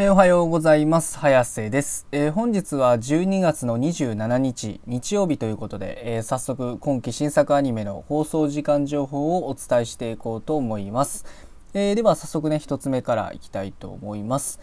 [0.00, 1.18] えー、おはようございます。
[1.18, 11.26] 早瀬です、えー、本日は12月の27日日曜日ということで、えー、早速今期新作アニメの放送時間情報をお伝えしていこうと思います。
[11.74, 14.60] えでは早速ね、一つ目からいきたいと思います。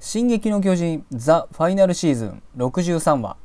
[0.00, 3.38] 進撃の巨人ザ・ファイナルシーズン63話。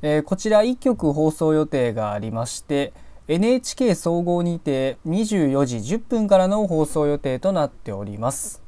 [0.00, 2.94] えこちら1曲放送予定がありまして、
[3.28, 8.65] NHK 総合にて24時10分からの放送予定となっております。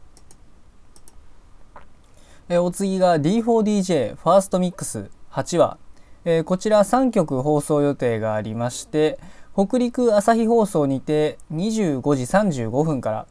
[2.51, 5.77] えお次が D4DJ ファーストミックス8話、
[6.25, 9.19] えこちら3曲放送予定がありまして
[9.53, 13.27] 北陸朝日放送にて25時35分から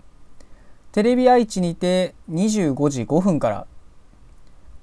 [0.91, 3.65] テレビ愛知にて25時5分から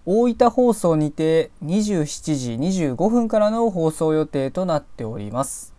[0.05, 5.72] 大分放送にて27時25分からの放送予定となっております。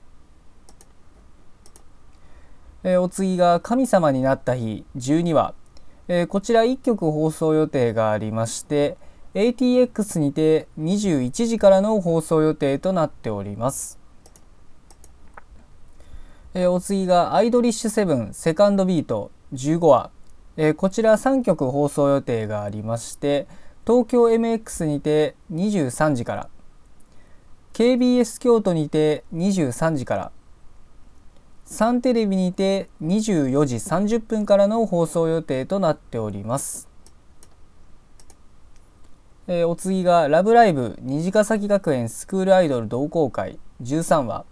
[2.83, 5.53] えお次が神様になった日12話
[6.07, 8.97] えー、こちら1曲放送予定がありまして
[9.33, 13.99] ATX にて21時からの放送予定となっております。
[16.53, 20.09] えー、お次がアイドリッシュセブンセカンドビート15話、
[20.55, 23.47] えー、こちら3曲放送予定がありまして
[23.85, 26.49] 東京 MX にて23時から
[27.73, 30.31] KBS 京都にて23時から
[31.75, 36.87] サンテレビにて24時30分からの放送予定となっております。
[39.47, 44.45] えー、お次が「ラブライブ虹ヶ崎学園スクールアイドル同好会」13話、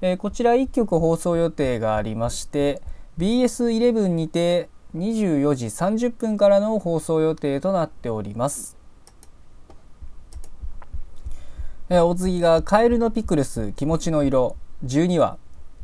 [0.00, 2.82] えー、こちら1曲放送予定がありまして
[3.16, 8.76] BS11 にて24時30分からの放送予定となっております。
[11.90, 15.38] え、お次が「カエルのピクルス気持ちの色」12話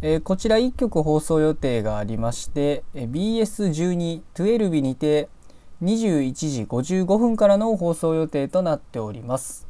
[0.04, 5.28] えー、こちら1曲放送予定がありまして、え BS12-12 にて
[5.80, 9.68] 21時55分からの放送予定となっております。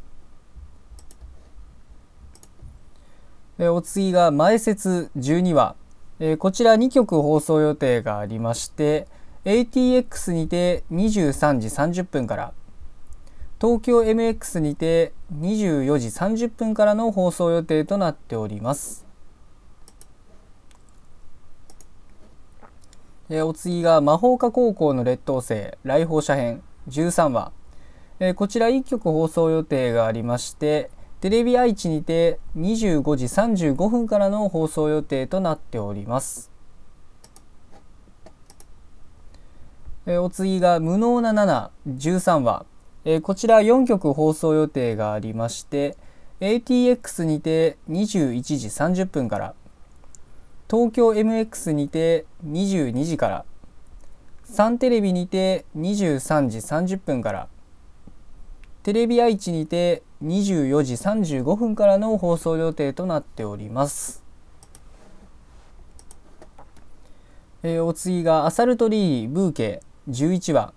[3.59, 5.77] えー、お次が前説12話、
[6.19, 9.07] えー、こちら2曲放送予定がありまして
[9.45, 12.55] ATX にて23時30分から
[13.61, 19.12] 東京 MX にて24時30分からの放送予定となっております。
[23.35, 27.51] えー、お次が魔法科高校の劣等生来訪者編13話、
[28.21, 30.91] えー、こちら1曲放送予定がありまして
[31.23, 36.51] テレビ愛知にて25時35分からの放送予定となっております、
[40.05, 41.33] えー、お次が無能な
[41.87, 42.67] 713話、
[43.07, 45.97] えー、こちら4曲放送予定がありまして
[46.41, 49.55] ATX にて21時30分から
[50.73, 53.45] 東京 MX にて22時から
[54.43, 57.49] サンテレビにて23時30分から
[58.83, 64.25] テレビ愛知にて24時35分からの放送予定となっております。
[67.63, 70.73] えー、お次が「アサルトリーブーケ」11話、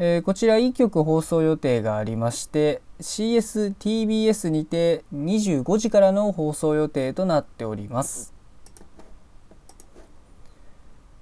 [0.00, 8.36] えー、こちら1曲放送予定がありまして CSTBS にて25時からの放送予定となっております。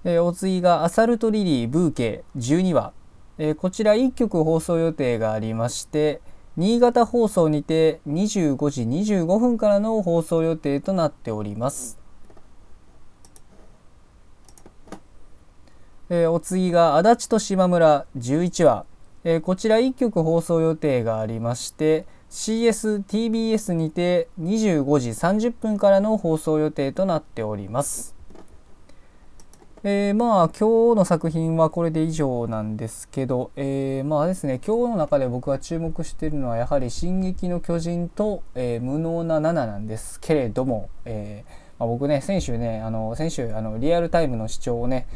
[0.08, 2.92] えー、お次が「アサルトリリーブーケ」12話、
[3.38, 6.20] えー、こちら1曲放送予定がありまして
[6.56, 11.98] 新潟放送にて25時25分からの放送予定となっております。
[16.08, 18.84] えー、お次が足立と島村11話、
[19.24, 28.15] えー、こちら1曲放送予定がありまして CSTBS にて25時30分からの放送予定となっております。
[29.84, 41.44] えー、まあ今日の作品はこれで以上なんですけど、えー、まあですね今日の中で僕が注目しているのはやはり「進撃の巨人と」えー、無能な7なんですけれども、え
[41.78, 45.06] まあ、僕ね先週ねあの先週あのリアルタイムの視聴をね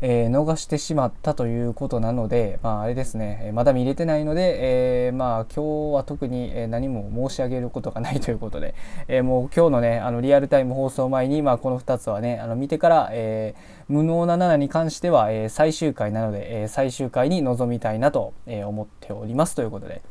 [0.00, 8.74] えー、逃してしまったということなので、まあ、あれですね、まだ見れてないので、えー、まあ、今日は特に何も申し上げることがないということで、
[9.08, 13.54] えー、もう今日のね、あのリアルタイム放送前に、まあ、この2つはね、あの見てから、え
[13.88, 20.02] 無能な7に関しては、え最終回なので、え最終回に臨みたいなと思っておりますということで、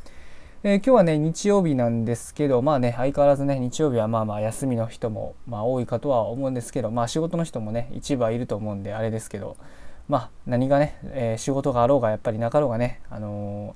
[0.67, 9.57] えー、今日はね、日曜日なんですけど、まあね、相変わらずね、日曜日はまあまあ休みの人も、まあ多いかとは思うんですけど、まあ仕事の人もね、一部はいると思うんで、あれですけど、
[10.09, 13.75] まあ何がね、えー、仕事があろうが、やっぱりなかろうがね、あの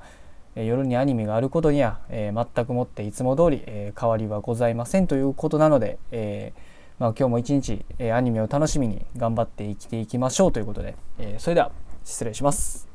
[0.56, 6.54] ー、夜にアニメがあることには、え、全くもっていつも通り、え変わりはございませんということなので、え
[6.98, 11.70] まあ、今日も一日、えアニメを楽しみに頑張って生きていきましょうということで、えそれでは
[12.04, 12.89] 失礼します。